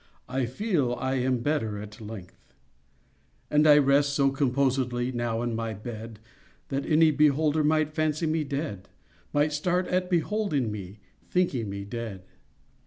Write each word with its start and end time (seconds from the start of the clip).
—I 0.27 0.47
feel 0.47 0.93
I 0.95 1.17
am 1.17 1.41
better 1.43 1.77
at 1.77 2.01
length. 2.01 2.55
And 3.51 3.67
I 3.67 3.77
rest 3.77 4.13
so 4.13 4.31
composedly, 4.31 5.11
Now, 5.11 5.43
in 5.43 5.55
my 5.55 5.75
bed, 5.75 6.19
That 6.69 6.87
any 6.87 7.11
beholder 7.11 7.63
Might 7.63 7.93
fancy 7.93 8.25
me 8.25 8.43
dead— 8.43 8.89
Might 9.31 9.53
start 9.53 9.85
at 9.89 10.09
beholding 10.09 10.71
me, 10.71 10.97
Thinking 11.29 11.69
me 11.69 11.85
dead. 11.85 12.23